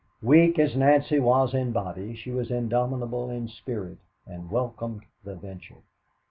Weak 0.23 0.57
as 0.57 0.75
Nancy 0.75 1.19
was 1.19 1.53
in 1.53 1.71
body, 1.71 2.15
she 2.15 2.31
was 2.31 2.49
indomitable 2.49 3.29
in 3.29 3.47
spirit 3.47 3.99
and 4.25 4.49
welcomed 4.49 5.03
the 5.23 5.35
venture. 5.35 5.83